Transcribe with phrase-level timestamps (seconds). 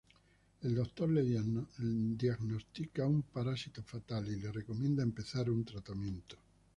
[0.63, 1.21] El doctor le
[1.79, 6.37] diagnostica un parásito fatal y le recomienda empezar un tratamiento.